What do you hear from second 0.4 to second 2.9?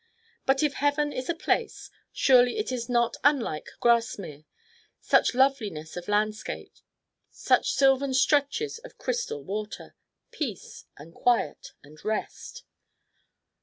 But if Heaven is a place, surely it is